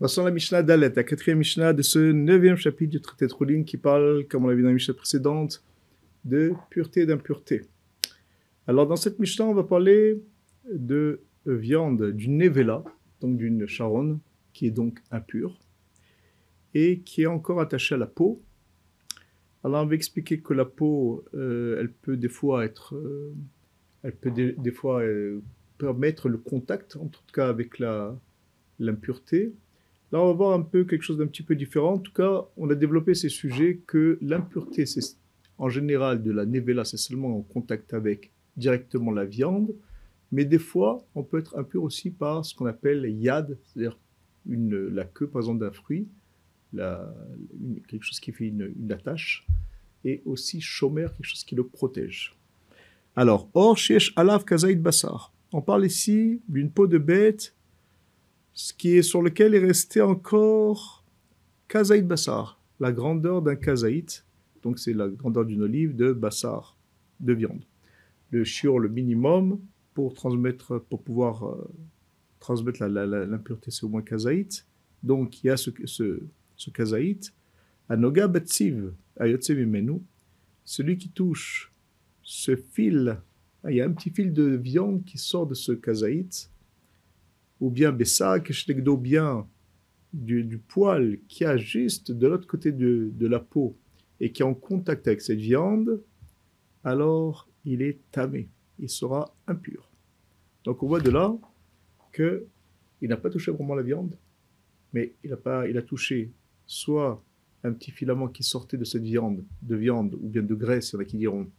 Passons 0.00 0.22
à 0.22 0.26
la 0.26 0.30
Mishnah 0.30 0.62
Dalet, 0.62 0.92
la 0.94 1.02
quatrième 1.02 1.38
Mishnah 1.38 1.72
de 1.72 1.82
ce 1.82 1.98
neuvième 1.98 2.54
chapitre 2.54 2.92
du 2.92 3.00
traité 3.00 3.26
de 3.26 3.32
Roulin 3.32 3.64
qui 3.64 3.76
parle, 3.76 4.26
comme 4.28 4.44
on 4.44 4.46
l'a 4.46 4.54
vu 4.54 4.62
dans 4.62 4.68
la 4.68 4.74
Mishnah 4.74 4.94
précédente, 4.94 5.64
de 6.24 6.52
pureté 6.70 7.00
et 7.00 7.06
d'impureté. 7.06 7.62
Alors 8.68 8.86
dans 8.86 8.94
cette 8.94 9.18
Mishnah, 9.18 9.46
on 9.46 9.54
va 9.54 9.64
parler 9.64 10.22
de 10.72 11.20
viande, 11.46 12.12
d'une 12.12 12.38
nevela, 12.38 12.84
donc 13.20 13.38
d'une 13.38 13.66
charonne, 13.66 14.20
qui 14.52 14.68
est 14.68 14.70
donc 14.70 15.00
impure, 15.10 15.58
et 16.74 17.00
qui 17.00 17.22
est 17.22 17.26
encore 17.26 17.60
attachée 17.60 17.96
à 17.96 17.98
la 17.98 18.06
peau. 18.06 18.40
Alors 19.64 19.82
on 19.82 19.86
va 19.86 19.96
expliquer 19.96 20.38
que 20.38 20.54
la 20.54 20.64
peau, 20.64 21.24
euh, 21.34 21.76
elle 21.80 21.90
peut 21.90 22.16
des 22.16 22.28
fois 22.28 22.64
être, 22.64 22.94
euh, 22.94 23.34
elle 24.04 24.14
peut 24.14 24.30
des, 24.30 24.70
fois 24.70 25.02
euh, 25.02 25.42
permettre 25.76 26.28
le 26.28 26.38
contact, 26.38 26.94
en 26.94 27.08
tout 27.08 27.22
cas 27.32 27.48
avec 27.48 27.80
l'impureté, 28.78 29.54
Là, 30.10 30.22
on 30.22 30.26
va 30.28 30.32
voir 30.32 30.58
un 30.58 30.62
peu 30.62 30.84
quelque 30.84 31.02
chose 31.02 31.18
d'un 31.18 31.26
petit 31.26 31.42
peu 31.42 31.54
différent. 31.54 31.94
En 31.94 31.98
tout 31.98 32.12
cas, 32.12 32.46
on 32.56 32.70
a 32.70 32.74
développé 32.74 33.14
ces 33.14 33.28
sujets 33.28 33.80
que 33.86 34.18
l'impureté, 34.22 34.84
en 35.58 35.68
général 35.68 36.22
de 36.22 36.30
la 36.30 36.46
nevela, 36.46 36.84
c'est 36.84 36.96
seulement 36.96 37.36
en 37.36 37.42
contact 37.42 37.92
avec 37.92 38.30
directement 38.56 39.10
la 39.10 39.26
viande. 39.26 39.74
Mais 40.32 40.44
des 40.44 40.58
fois, 40.58 40.98
on 41.14 41.22
peut 41.22 41.38
être 41.38 41.58
impur 41.58 41.82
aussi 41.82 42.10
par 42.10 42.44
ce 42.44 42.54
qu'on 42.54 42.66
appelle 42.66 43.04
yad, 43.04 43.58
c'est-à-dire 43.64 43.98
la 44.46 45.04
queue, 45.04 45.26
par 45.26 45.42
exemple, 45.42 45.60
d'un 45.60 45.72
fruit, 45.72 46.08
quelque 46.72 48.02
chose 48.02 48.20
qui 48.20 48.32
fait 48.32 48.48
une, 48.48 48.92
attache, 48.92 49.46
et 50.04 50.22
aussi 50.24 50.60
shomer, 50.60 51.06
quelque 51.16 51.24
chose 51.24 51.44
qui 51.44 51.54
le 51.54 51.64
protège. 51.64 52.34
Alors, 53.16 53.50
or 53.52 53.76
shesh 53.76 54.12
alav 54.16 54.44
kazaïd 54.44 54.80
basar. 54.80 55.32
On 55.52 55.60
parle 55.60 55.86
ici 55.86 56.40
d'une 56.48 56.70
peau 56.70 56.86
de 56.86 56.98
bête 56.98 57.54
ce 58.58 58.72
qui 58.72 58.96
est 58.96 59.02
sur 59.02 59.22
lequel 59.22 59.54
est 59.54 59.60
resté 59.60 60.00
encore 60.00 61.04
kazaït 61.68 62.04
bassar, 62.04 62.60
la 62.80 62.90
grandeur 62.90 63.40
d'un 63.40 63.54
kazaït, 63.54 64.26
donc 64.64 64.80
c'est 64.80 64.94
la 64.94 65.06
grandeur 65.08 65.44
d'une 65.44 65.62
olive 65.62 65.94
de 65.94 66.12
bassar, 66.12 66.76
de 67.20 67.34
viande. 67.34 67.62
Le 68.32 68.42
shiur, 68.42 68.80
le 68.80 68.88
minimum, 68.88 69.60
pour 69.94 70.12
transmettre, 70.12 70.84
pour 70.90 71.04
pouvoir 71.04 71.44
euh, 71.46 71.70
transmettre 72.40 72.84
l'impureté, 72.84 73.70
c'est 73.70 73.84
au 73.84 73.90
moins 73.90 74.02
kazaït. 74.02 74.66
Donc 75.04 75.44
il 75.44 75.46
y 75.46 75.50
a 75.50 75.56
ce, 75.56 75.70
ce, 75.86 76.70
kazaït, 76.70 77.32
anoga 77.88 78.26
batsiv, 78.26 78.92
ayotsemimenu, 79.20 80.02
celui 80.64 80.98
qui 80.98 81.10
touche 81.10 81.72
ce 82.24 82.56
fil, 82.56 83.20
il 83.68 83.76
y 83.76 83.80
a 83.80 83.84
un 83.84 83.92
petit 83.92 84.10
fil 84.10 84.32
de 84.32 84.56
viande 84.56 85.04
qui 85.04 85.16
sort 85.16 85.46
de 85.46 85.54
ce 85.54 85.70
kazaït, 85.70 86.50
ou 87.60 87.70
bien 87.70 87.92
Bessa, 87.92 88.40
Keshdegdo, 88.40 88.96
bien 88.96 89.46
du, 90.12 90.44
du, 90.44 90.58
poil 90.58 91.18
qui 91.28 91.44
a 91.44 91.56
juste 91.56 92.12
de 92.12 92.26
l'autre 92.26 92.46
côté 92.46 92.72
de, 92.72 93.10
de, 93.12 93.26
la 93.26 93.40
peau 93.40 93.76
et 94.20 94.32
qui 94.32 94.42
est 94.42 94.44
en 94.44 94.54
contact 94.54 95.06
avec 95.06 95.20
cette 95.20 95.38
viande, 95.38 96.02
alors 96.84 97.48
il 97.64 97.82
est 97.82 97.98
tamé, 98.10 98.48
il 98.78 98.88
sera 98.88 99.34
impur. 99.46 99.90
Donc 100.64 100.82
on 100.82 100.86
voit 100.86 101.00
de 101.00 101.10
là 101.10 101.36
que 102.12 102.46
il 103.00 103.08
n'a 103.08 103.16
pas 103.16 103.30
touché 103.30 103.50
vraiment 103.50 103.74
la 103.74 103.82
viande, 103.82 104.16
mais 104.92 105.14
il 105.22 105.32
a, 105.32 105.36
pas, 105.36 105.68
il 105.68 105.76
a 105.76 105.82
touché 105.82 106.32
soit 106.66 107.22
un 107.62 107.72
petit 107.72 107.90
filament 107.90 108.28
qui 108.28 108.42
sortait 108.42 108.76
de 108.76 108.84
cette 108.84 109.02
viande, 109.02 109.44
de 109.62 109.76
viande 109.76 110.14
ou 110.14 110.28
bien 110.28 110.42
de 110.42 110.54
graisse, 110.54 110.92
il 110.92 110.94
y 110.94 110.96
en 110.96 111.00
a 111.00 111.04
qui 111.04 111.16
diront, 111.16 111.50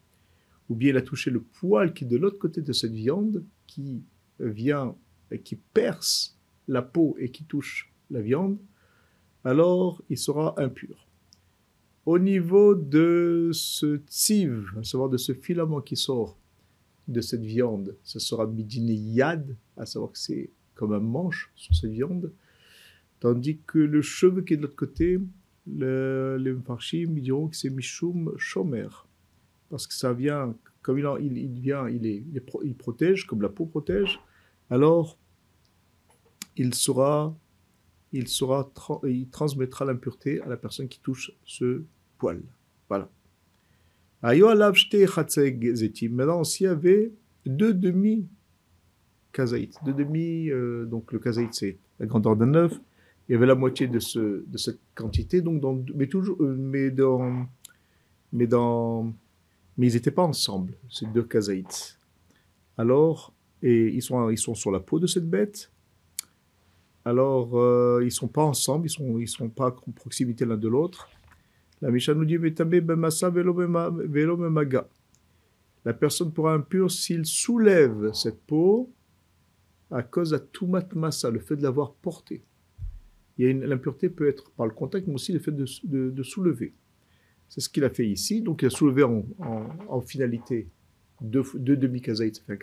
ou 0.70 0.76
bien 0.76 0.90
il 0.90 0.98
a 0.98 1.02
touché 1.02 1.30
le 1.32 1.42
poil 1.42 1.94
qui 1.94 2.04
est 2.06 2.08
de 2.08 2.18
l'autre 2.18 2.40
côté 2.40 2.62
de 2.62 2.74
cette 2.74 2.94
viande 2.94 3.44
qui 3.68 4.04
vient 4.40 4.96
qui 5.38 5.56
perce 5.56 6.38
la 6.68 6.82
peau 6.82 7.16
et 7.20 7.30
qui 7.30 7.44
touche 7.44 7.92
la 8.10 8.22
viande, 8.22 8.58
alors 9.44 10.02
il 10.10 10.18
sera 10.18 10.60
impur. 10.60 11.08
Au 12.06 12.18
niveau 12.18 12.76
de 12.76 13.52
ce 13.54 13.98
tsiv, 13.98 14.72
à 14.80 14.84
savoir 14.84 15.10
de 15.10 15.18
ce 15.18 15.34
filament 15.34 15.82
qui 15.82 15.96
sort 15.96 16.38
de 17.08 17.22
cette 17.22 17.44
viande, 17.44 17.96
ce 18.04 18.20
sera 18.20 18.48
midine 18.48 18.90
yad, 18.90 19.56
à 19.78 19.86
savoir 19.86 20.12
que 20.12 20.18
c'est 20.18 20.50
comme 20.76 20.94
un 20.94 21.00
manche 21.00 21.52
sur 21.56 21.76
cette 21.76 21.92
viande, 21.92 22.32
tandis 23.20 23.60
que 23.68 23.80
le 23.80 24.02
cheveu 24.02 24.42
qui 24.42 24.54
est 24.54 24.58
de 24.58 24.62
l'autre 24.64 24.76
côté, 24.76 25.20
le, 25.68 26.38
les 26.40 26.54
mfarshim, 26.54 27.20
diront 27.20 27.48
que 27.48 27.56
c'est 27.56 27.70
mishum 27.70 28.34
shomer, 28.38 28.88
parce 29.70 29.86
que 29.86 29.94
ça 29.94 30.14
vient, 30.14 30.56
comme 30.82 30.98
il, 30.98 31.60
vient, 31.60 31.88
il 31.90 32.76
protège, 32.78 33.28
comme 33.28 33.42
la 33.42 33.50
peau 33.50 33.66
protège, 33.66 34.20
alors 34.70 35.18
il 36.56 36.74
sera, 36.74 37.36
il 38.12 38.28
sera, 38.28 38.70
il 39.06 39.30
transmettra 39.30 39.86
l'impureté 39.86 40.42
à 40.42 40.48
la 40.48 40.58
personne 40.58 40.88
qui 40.88 41.00
touche 41.00 41.32
ce 41.46 41.84
poil. 42.18 42.42
Voilà. 42.90 43.10
Maintenant, 46.12 46.44
s'il 46.44 46.66
y 46.66 46.70
avait 46.70 47.14
deux 47.46 47.74
demi 47.74 48.28
kazaït, 49.32 49.78
deux 49.86 49.94
demi, 49.94 50.50
euh, 50.50 50.86
donc 50.86 51.14
le 51.14 51.20
kazaït 51.20 51.54
c'est 51.54 51.78
la 52.00 52.06
grandeur 52.06 52.36
d'un 52.36 52.54
œuf, 52.56 52.78
il 53.28 53.34
y 53.34 53.36
avait 53.36 53.46
la 53.46 53.56
moitié 53.56 53.88
de, 53.88 54.00
ce, 54.00 54.44
de 54.46 54.58
cette 54.58 54.80
quantité, 54.96 55.42
donc 55.42 55.90
mais 55.96 56.08
toujours, 56.08 56.42
euh, 56.44 56.56
mais 56.58 56.92
dans, 56.92 57.48
mais 58.34 58.48
mais 59.78 59.88
ils 59.88 59.94
n'étaient 59.94 60.12
pas 60.12 60.24
ensemble, 60.24 60.74
ces 60.90 61.06
deux 61.06 61.24
kazaïts. 61.24 61.96
Alors, 62.78 63.34
et 63.62 63.88
ils 63.88 64.02
sont, 64.02 64.30
ils 64.30 64.38
sont 64.38 64.56
sur 64.56 64.72
la 64.72 64.80
peau 64.80 65.00
de 65.00 65.08
cette 65.08 65.30
bête. 65.30 65.72
Alors, 67.06 67.58
euh, 67.58 68.00
ils 68.02 68.06
ne 68.06 68.10
sont 68.12 68.28
pas 68.28 68.44
ensemble, 68.44 68.88
ils 68.88 68.92
ne 69.02 69.08
sont, 69.08 69.20
ils 69.20 69.28
sont 69.28 69.50
pas 69.50 69.76
en 69.88 69.92
proximité 69.92 70.46
l'un 70.46 70.58
de 70.58 70.68
l'autre. 70.68 71.10
La 71.82 71.92
Mishnah 71.92 72.14
nous 72.14 72.26
dit 72.26 72.38
La 75.86 75.94
personne 75.94 76.34
pourra 76.34 76.54
impure 76.54 76.92
s'il 76.92 77.26
soulève 77.26 78.12
cette 78.14 78.42
peau 78.42 78.92
à 79.92 80.04
cause 80.04 80.32
de 80.32 80.38
tumat 80.38 80.88
massa, 80.94 81.32
le 81.32 81.40
fait 81.40 81.56
de 81.56 81.64
l'avoir 81.64 81.94
portée. 81.94 82.44
L'impureté 83.38 84.10
peut 84.10 84.28
être 84.28 84.52
par 84.52 84.68
le 84.68 84.74
contact, 84.74 85.08
mais 85.08 85.14
aussi 85.14 85.32
le 85.32 85.40
fait 85.40 85.54
de, 85.54 85.66
de, 86.10 86.24
soulever. 86.24 86.74
C'est 87.48 87.62
ce 87.62 87.70
qu'il 87.70 87.86
a 87.86 87.90
fait 87.90 88.08
ici. 88.08 88.42
Donc, 88.42 88.62
il 88.62 88.66
a 88.66 88.70
soulevé 88.70 89.04
en, 89.04 89.24
en, 89.40 90.02
finalité 90.02 90.68
deux, 91.22 91.44
demi-kazaïts, 91.56 92.36
ça 92.36 92.42
fait 92.46 92.54
un 92.54 92.58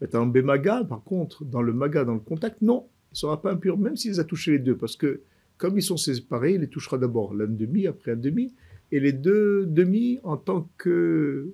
kazaït. 0.00 0.14
En 0.14 0.26
Bémaga, 0.26 0.84
par 0.84 1.02
contre, 1.02 1.44
dans 1.44 1.62
le 1.62 1.72
maga, 1.72 2.04
dans 2.04 2.14
le 2.14 2.20
contact, 2.20 2.62
non, 2.62 2.86
il 3.10 3.14
ne 3.14 3.16
sera 3.16 3.40
pas 3.40 3.52
impur, 3.52 3.78
même 3.78 3.96
s'il 3.96 4.18
a 4.20 4.24
touché 4.24 4.52
les 4.52 4.58
deux, 4.58 4.76
parce 4.76 4.96
que 4.96 5.22
comme 5.56 5.76
ils 5.76 5.82
sont 5.82 5.96
séparés, 5.96 6.54
il 6.54 6.60
les 6.60 6.68
touchera 6.68 6.98
d'abord 6.98 7.34
l'un 7.34 7.46
demi, 7.46 7.86
après 7.86 8.12
un 8.12 8.16
demi, 8.16 8.54
et 8.92 9.00
les 9.00 9.12
deux 9.12 9.66
demi, 9.66 10.20
en 10.22 10.36
tant 10.36 10.68
que 10.78 11.52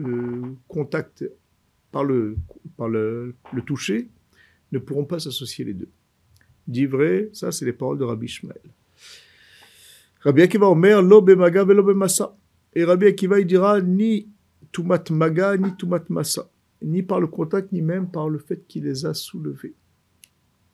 euh, 0.00 0.42
contact 0.68 1.24
par, 1.90 2.04
le, 2.04 2.36
par 2.76 2.88
le, 2.88 3.34
le, 3.52 3.62
toucher, 3.62 4.08
ne 4.72 4.78
pourront 4.78 5.04
pas 5.04 5.18
s'associer 5.18 5.64
les 5.64 5.74
deux. 5.74 5.88
Dit 6.68 6.86
vrai, 6.86 7.30
ça 7.32 7.50
c'est 7.50 7.64
les 7.64 7.72
paroles 7.72 7.98
de 7.98 8.04
Rabbi 8.04 8.26
Ishmael. 8.26 8.60
Rabbi 10.20 10.42
Akiva 10.42 10.68
Omer, 10.68 11.02
lo 11.02 11.22
bemaga 11.22 11.64
velo 11.64 11.82
bemasa. 11.82 12.36
Et 12.74 12.84
Rabbi 12.84 13.06
Akiva 13.06 13.40
il 13.40 13.46
dira 13.46 13.80
ni 13.80 14.28
tumat 14.70 15.10
maga 15.10 15.56
ni 15.56 15.74
tumat 15.76 16.04
masa 16.08 16.48
ni 16.82 17.02
par 17.02 17.20
le 17.20 17.26
contact, 17.26 17.72
ni 17.72 17.82
même 17.82 18.10
par 18.10 18.28
le 18.28 18.38
fait 18.38 18.66
qu'il 18.66 18.84
les 18.84 19.06
a 19.06 19.14
soulevés. 19.14 19.74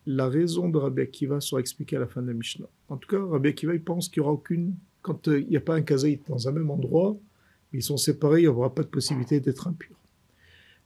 La 0.06 0.28
raison 0.28 0.68
de 0.68 0.78
Rabbi 0.78 1.02
Akiva 1.02 1.40
sera 1.40 1.60
expliquée 1.60 1.96
à 1.96 2.00
la 2.00 2.06
fin 2.06 2.22
de 2.22 2.28
la 2.28 2.34
Mishnah. 2.34 2.68
En 2.88 2.96
tout 2.96 3.08
cas, 3.08 3.24
Rabbi 3.24 3.48
Akiva, 3.48 3.72
pense 3.84 4.08
qu'il 4.08 4.22
n'y 4.22 4.26
aura 4.26 4.34
aucune... 4.34 4.74
Quand 5.02 5.28
euh, 5.28 5.40
il 5.40 5.48
n'y 5.48 5.56
a 5.56 5.60
pas 5.60 5.74
un 5.74 5.82
kazaït 5.82 6.20
dans 6.28 6.48
un 6.48 6.52
même 6.52 6.70
endroit, 6.70 7.16
ils 7.72 7.82
sont 7.82 7.96
séparés, 7.96 8.40
il 8.40 8.44
n'y 8.44 8.48
aura 8.48 8.74
pas 8.74 8.82
de 8.82 8.88
possibilité 8.88 9.40
d'être 9.40 9.68
impur. 9.68 9.96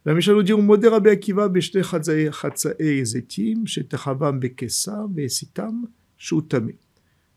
La 0.05 0.15
Mishnah 0.15 0.35
nous 0.35 0.43
dit, 0.43 0.53
on 0.55 0.63
modère 0.63 0.93
Rabbi 0.93 1.11
Akiva 1.11 1.49
beshte 1.49 1.83
chatzae 1.83 3.05
zetim, 3.05 3.67
shetechavam 3.67 4.41
bekesa, 4.41 5.07
sitam, 5.29 5.89
shutame. 6.17 6.73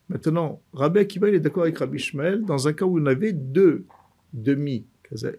Maintenant, 0.10 0.62
Rabbi 0.74 1.00
Akiva, 1.00 1.30
il 1.30 1.36
est 1.36 1.40
d'accord 1.40 1.64
avec 1.64 1.78
Rabbi 1.78 1.98
Ishmael 1.98 2.44
dans 2.44 2.68
un 2.68 2.74
cas 2.74 2.86
où 2.86 3.00
on 3.00 3.06
avait 3.06 3.34
deux 3.34 3.86
demi 4.34 4.86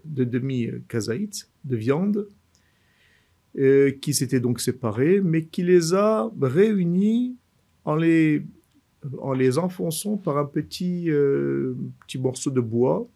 de 0.04 0.24
demi 0.24 0.70
kazaït 0.88 1.48
de 1.64 1.76
viande 1.76 2.28
euh, 3.58 3.92
qui 3.92 4.14
s'étaient 4.14 4.40
donc 4.40 4.60
séparés, 4.60 5.20
mais 5.20 5.44
qui 5.44 5.62
les 5.62 5.94
a 5.94 6.30
réunis 6.40 7.36
en 7.84 7.94
les, 7.94 8.44
en 9.18 9.32
les 9.32 9.58
enfonçant 9.58 10.16
par 10.16 10.38
un 10.38 10.44
petit, 10.44 11.10
euh, 11.10 11.74
petit 12.06 12.18
morceau 12.18 12.50
de 12.50 12.60
bois. 12.60 13.08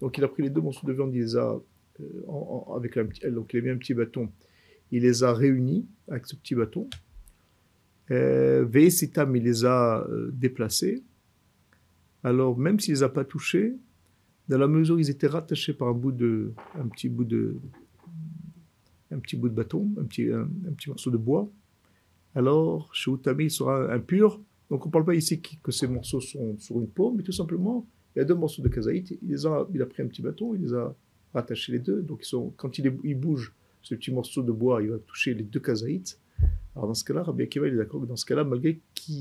Donc 0.00 0.16
il 0.18 0.24
a 0.24 0.28
pris 0.28 0.42
les 0.42 0.50
deux 0.50 0.60
morceaux 0.60 0.86
de 0.86 0.92
viande, 0.92 1.14
il 1.14 1.20
les 1.20 1.36
a, 1.36 1.60
euh, 2.00 2.74
avec 2.74 2.98
donc 3.32 3.52
il 3.52 3.58
a 3.58 3.62
mis 3.62 3.70
un 3.70 3.76
petit 3.76 3.94
bâton, 3.94 4.30
il 4.90 5.02
les 5.02 5.22
a 5.22 5.32
réunis 5.32 5.86
avec 6.08 6.26
ce 6.26 6.36
petit 6.36 6.54
bâton. 6.54 6.88
Euh, 8.10 8.66
il 8.74 9.42
les 9.42 9.64
a 9.64 10.06
déplacés. 10.32 11.02
Alors 12.24 12.58
même 12.58 12.80
s'il 12.80 12.94
les 12.94 13.02
a 13.02 13.08
pas 13.08 13.24
touchés, 13.24 13.74
dans 14.48 14.58
la 14.58 14.68
mesure 14.68 14.96
où 14.96 14.98
ils 14.98 15.10
étaient 15.10 15.28
rattachés 15.28 15.72
par 15.72 15.88
un 15.88 15.92
bout 15.92 16.12
de, 16.12 16.52
un 16.74 16.88
petit 16.88 17.08
bout 17.08 17.24
de, 17.24 17.56
un 19.12 19.18
petit 19.18 19.36
bout 19.36 19.48
de 19.48 19.54
bâton, 19.54 19.90
un 20.00 20.04
petit, 20.04 20.30
un, 20.30 20.46
petit 20.76 20.88
morceau 20.88 21.10
de 21.10 21.16
bois, 21.16 21.50
alors 22.34 22.92
chez 22.94 23.10
Utami, 23.10 23.44
il 23.44 23.50
sera 23.50 23.92
impur. 23.92 24.40
Donc 24.70 24.86
on 24.86 24.88
ne 24.88 24.92
parle 24.92 25.04
pas 25.04 25.14
ici 25.14 25.40
que 25.40 25.70
ces 25.70 25.86
morceaux 25.86 26.20
sont 26.20 26.58
sur 26.58 26.80
une 26.80 26.88
peau, 26.88 27.12
mais 27.12 27.22
tout 27.22 27.32
simplement, 27.32 27.86
il 28.14 28.20
y 28.20 28.22
a 28.22 28.24
deux 28.24 28.34
morceaux 28.34 28.62
de 28.62 28.68
kazaït, 28.68 29.18
il, 29.22 29.46
a, 29.46 29.86
pris 29.86 30.02
un 30.02 30.06
petit 30.06 30.22
bâton, 30.22 30.54
il 30.54 30.62
les 30.62 30.74
a 30.74 30.94
rattachés 31.34 31.72
les 31.72 31.78
deux. 31.78 32.02
Donc 32.02 32.24
quand 32.56 32.78
il, 32.78 33.14
bouge, 33.14 33.54
ce 33.82 33.94
petit 33.94 34.12
morceau 34.12 34.42
de 34.42 34.52
bois, 34.52 34.82
il 34.82 34.90
va 34.90 34.98
toucher 34.98 35.34
les 35.34 35.44
deux 35.44 35.60
kazaïts. 35.60 36.16
Alors 36.74 36.88
dans 36.88 36.94
ce 36.94 37.04
cas-là, 37.04 37.22
Rabbi 37.22 37.42
Akiva, 37.42 37.66
est 37.68 37.76
d'accord 37.76 38.00
que 38.00 38.06
dans 38.06 38.16
ce 38.16 38.24
cas-là, 38.26 38.44
malgré 38.44 38.76
que 38.76 39.12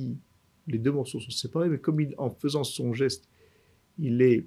les 0.67 0.77
deux 0.77 0.91
morceaux 0.91 1.19
sont 1.19 1.31
séparés, 1.31 1.69
mais 1.69 1.79
comme 1.79 1.99
en 2.17 2.29
faisant 2.29 2.63
son 2.63 2.93
geste, 2.93 3.27
il 3.97 4.21
est, 4.21 4.45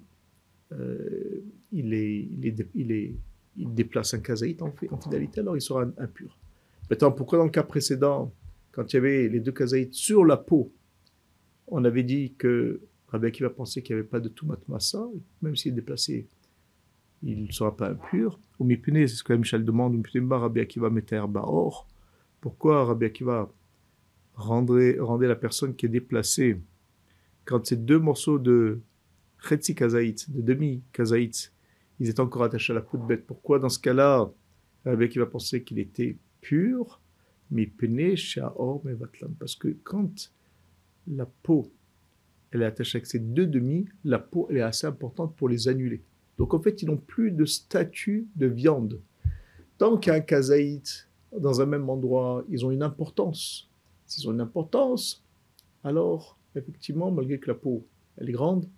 euh, 0.72 1.42
il 1.72 1.92
est, 1.92 2.28
il 2.74 2.92
est, 2.92 3.14
déplace 3.56 4.14
un 4.14 4.20
kazaït 4.20 4.60
en, 4.62 4.74
en 4.90 5.00
fidélité, 5.00 5.40
alors 5.40 5.56
il 5.56 5.60
sera 5.60 5.84
impur. 5.98 6.36
Maintenant, 6.90 7.12
pourquoi 7.12 7.38
dans 7.38 7.44
le 7.44 7.50
cas 7.50 7.62
précédent, 7.62 8.32
quand 8.72 8.92
il 8.92 8.96
y 8.96 8.98
avait 8.98 9.28
les 9.28 9.40
deux 9.40 9.52
kazaïts 9.52 9.92
sur 9.92 10.24
la 10.24 10.36
peau, 10.36 10.72
on 11.68 11.84
avait 11.84 12.02
dit 12.02 12.34
que 12.36 12.80
Rabbi 13.08 13.28
Akiva 13.28 13.50
pensait 13.50 13.82
qu'il 13.82 13.94
n'y 13.94 14.00
avait 14.00 14.08
pas 14.08 14.20
de 14.20 14.28
Tumat 14.28 14.58
Massa, 14.68 15.06
même 15.40 15.56
s'il 15.56 15.72
est 15.72 15.76
déplacé, 15.76 16.26
il 17.22 17.44
ne 17.44 17.52
sera 17.52 17.76
pas 17.76 17.90
impur. 17.90 18.38
Ou 18.58 18.64
Mipene, 18.64 19.06
c'est 19.06 19.14
ce 19.14 19.24
que 19.24 19.32
Michel 19.32 19.64
demande, 19.64 20.04
Rabbi 20.30 20.60
Akiva 20.60 20.90
meter 20.90 21.22
or. 21.34 21.86
Pourquoi 22.40 22.84
Rabbi 22.84 23.06
Akiva 23.06 23.50
rendrait, 24.34 24.98
rendait 24.98 25.28
la 25.28 25.36
personne 25.36 25.74
qui 25.74 25.86
est 25.86 25.90
déplacée 25.90 26.60
quand 27.44 27.64
ces 27.64 27.76
deux 27.76 27.98
morceaux 27.98 28.38
de 28.38 28.80
Chetzi 29.38 29.74
Kazaït, 29.74 30.30
de 30.30 30.42
demi 30.42 30.82
Kazaït, 30.92 31.52
ils 32.00 32.08
étaient 32.08 32.20
encore 32.20 32.42
attachés 32.42 32.72
à 32.72 32.76
la 32.76 32.82
peau 32.82 32.98
de 32.98 33.04
bête 33.04 33.26
Pourquoi? 33.26 33.58
Dans 33.58 33.68
ce 33.68 33.78
cas-là, 33.78 34.30
Rabbi 34.84 35.04
Akiva 35.04 35.26
pensait 35.26 35.62
qu'il 35.62 35.78
était 35.78 36.16
pur 36.40 37.00
mais 37.50 37.70
Parce 39.38 39.54
que 39.54 39.68
quand 39.84 40.32
la 41.06 41.26
peau 41.26 41.70
elle 42.50 42.62
est 42.62 42.66
attachée 42.66 42.98
avec 42.98 43.06
ces 43.06 43.18
deux 43.18 43.46
demi, 43.46 43.86
la 44.04 44.18
peau 44.18 44.46
elle 44.50 44.58
est 44.58 44.62
assez 44.62 44.86
importante 44.86 45.34
pour 45.36 45.48
les 45.48 45.68
annuler. 45.68 46.02
Donc 46.38 46.54
en 46.54 46.60
fait, 46.60 46.82
ils 46.82 46.86
n'ont 46.86 46.96
plus 46.96 47.30
de 47.30 47.44
statut 47.44 48.28
de 48.36 48.46
viande. 48.46 49.00
Tant 49.78 49.98
qu'il 49.98 50.12
y 50.12 50.14
a 50.14 50.18
un 50.18 50.20
kazaït 50.20 51.08
dans 51.36 51.60
un 51.60 51.66
même 51.66 51.88
endroit, 51.90 52.44
ils 52.48 52.64
ont 52.64 52.70
une 52.70 52.82
importance. 52.82 53.68
S'ils 54.06 54.28
ont 54.28 54.32
une 54.32 54.40
importance, 54.40 55.22
alors 55.82 56.38
effectivement, 56.54 57.10
malgré 57.10 57.38
que 57.38 57.48
la 57.48 57.54
peau 57.54 57.84
elle 58.16 58.28
est 58.28 58.32
grande, 58.32 58.68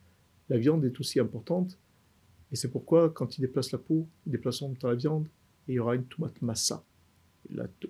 la 0.48 0.56
viande 0.56 0.84
est 0.84 0.98
aussi 0.98 1.20
importante. 1.20 1.78
Et 2.52 2.56
c'est 2.56 2.69
pourquoi 2.69 3.10
quand 3.10 3.38
ils 3.38 3.40
déplacent 3.40 3.72
la 3.72 3.78
peau, 3.78 4.06
ils 4.26 4.32
déplacent 4.32 4.62
en 4.62 4.69
même 4.69 4.76
temps 4.76 4.88
la 4.88 4.94
viande, 4.94 5.26
et 5.69 5.72
il 5.72 5.75
y 5.75 5.78
aura 5.78 5.94
une 5.94 6.04
tomate 6.04 6.40
massa 6.43 6.84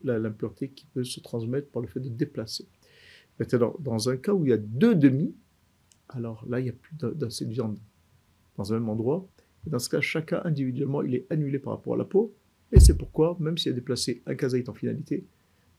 l'impureté 0.05 0.69
qui 0.69 0.87
peut 0.87 1.05
se 1.05 1.21
transmettre 1.21 1.69
par 1.69 1.83
le 1.83 1.89
fait 1.89 2.01
de 2.01 2.09
déplacer. 2.09 2.67
Maintenant, 3.39 3.75
dans 3.79 4.09
un 4.09 4.17
cas 4.17 4.33
où 4.33 4.45
il 4.45 4.51
y 4.51 4.53
a 4.53 4.59
deux 4.59 4.95
demi, 4.95 5.35
alors 6.09 6.45
là, 6.49 6.61
il 6.61 6.65
n'y 6.65 6.71
a 6.71 6.75
plus 6.75 6.95
d'assez 6.97 7.45
de 7.45 7.53
viande 7.53 7.79
dans 8.57 8.73
un 8.73 8.79
même 8.79 8.89
endroit. 8.89 9.27
Et 9.67 9.71
dans 9.71 9.79
ce 9.79 9.89
cas, 9.89 10.01
chacun 10.01 10.41
individuellement, 10.45 11.03
il 11.03 11.15
est 11.15 11.27
annulé 11.31 11.59
par 11.59 11.75
rapport 11.75 11.95
à 11.95 11.97
la 11.97 12.05
peau. 12.05 12.35
Et 12.73 12.81
c'est 12.81 12.97
pourquoi, 12.97 13.37
même 13.41 13.59
s'il 13.59 13.73
a 13.73 13.75
déplacé 13.75 14.23
un 14.27 14.35
kazaït 14.35 14.69
en 14.69 14.75
finalité, 14.75 15.25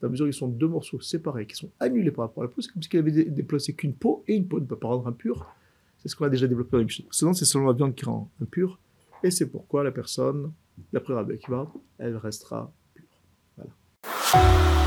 dans 0.01 0.07
la 0.07 0.11
mesure 0.11 0.25
où 0.25 0.29
ils 0.29 0.33
sont 0.33 0.47
deux 0.47 0.67
morceaux 0.67 0.99
séparés 0.99 1.47
qui 1.47 1.55
sont 1.55 1.71
annulés 1.79 2.11
par 2.11 2.25
rapport 2.25 2.43
à 2.43 2.47
la 2.47 2.51
peau, 2.51 2.61
c'est 2.61 2.71
comme 2.71 2.83
s'il 2.83 2.99
avait 2.99 3.25
déplacé 3.25 3.73
qu'une 3.73 3.93
peau, 3.93 4.23
et 4.27 4.35
une 4.35 4.47
peau 4.47 4.59
ne 4.59 4.65
peut 4.65 4.77
pas 4.77 4.87
rendre 4.87 5.07
impure. 5.07 5.47
C'est 5.97 6.09
ce 6.09 6.15
qu'on 6.15 6.25
a 6.25 6.29
déjà 6.29 6.47
développé 6.47 6.71
dans 6.77 6.83
les 6.83 6.87
Sinon, 7.11 7.33
c'est 7.33 7.45
seulement 7.45 7.69
la 7.69 7.73
viande 7.73 7.95
qui 7.95 8.05
rend 8.05 8.29
impure. 8.41 8.79
Et 9.23 9.31
c'est 9.31 9.49
pourquoi 9.49 9.83
la 9.83 9.91
personne, 9.91 10.51
d'après 10.93 11.13
Rabbi 11.13 11.33
Akiva, 11.33 11.71
elle 11.97 12.17
restera 12.17 12.71
Thank 14.29 14.81
you. 14.81 14.86